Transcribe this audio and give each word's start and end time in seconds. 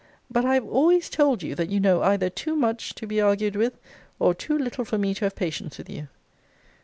But 0.31 0.45
I 0.45 0.55
have 0.55 0.65
always 0.67 1.11
told 1.11 1.43
you, 1.43 1.53
that 1.53 1.69
you 1.69 1.79
know 1.79 2.01
either 2.01 2.27
too 2.27 2.55
much 2.55 2.95
to 2.95 3.05
be 3.05 3.21
argued 3.21 3.55
with, 3.55 3.77
or 4.17 4.33
too 4.33 4.57
little 4.57 4.83
for 4.83 4.97
me 4.97 5.13
to 5.13 5.25
have 5.25 5.35
patience 5.35 5.77
with 5.77 5.91
you. 5.91 6.07